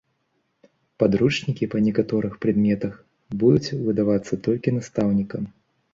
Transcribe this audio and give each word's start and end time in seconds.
Падручнікі 1.01 1.69
па 1.75 1.83
некаторых 1.89 2.33
прадметах 2.45 2.93
будуць 3.45 3.73
выдавацца 3.91 4.33
толькі 4.49 4.77
настаўнікам. 4.79 5.43